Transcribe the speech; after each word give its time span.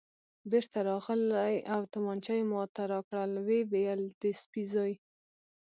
بېرته 0.51 0.77
راغلی 0.89 1.55
او 1.73 1.81
تومانچه 1.93 2.33
یې 2.37 2.43
ما 2.51 2.61
ته 2.75 2.81
راکړل، 2.93 3.31
ویې 3.47 3.61
ویل: 3.71 4.01
د 4.21 4.23
سپي 4.41 4.63
زوی. 4.73 4.93